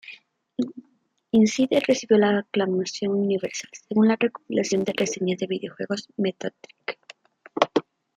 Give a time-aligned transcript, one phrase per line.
[1.31, 6.97] Inside recibió la aclamación universal, según el recopilador de reseñas de videojuegos Metacritic.